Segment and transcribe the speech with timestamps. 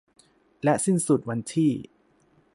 [0.63, 1.71] และสิ้นสุดวันที่